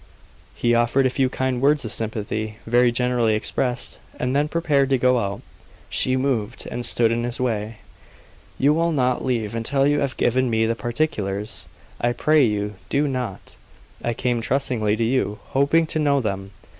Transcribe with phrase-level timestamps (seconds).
[0.55, 4.97] He offered a few kind words of sympathy, very generally expressed, and then prepared to
[4.97, 5.41] go out.
[5.91, 7.77] She moved, and stood in his way.
[8.57, 11.67] "You will not leave until you have given me the particulars!
[12.01, 13.57] I pray you, do not!
[14.03, 16.49] I came trustingly to you, hoping to know them."